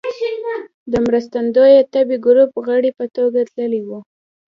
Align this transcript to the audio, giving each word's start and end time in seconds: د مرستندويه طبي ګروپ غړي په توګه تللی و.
د 0.91 0.93
مرستندويه 1.07 1.81
طبي 1.93 2.17
ګروپ 2.25 2.51
غړي 2.67 2.91
په 2.97 3.05
توګه 3.15 3.39
تللی 3.53 3.81
و. 3.87 3.89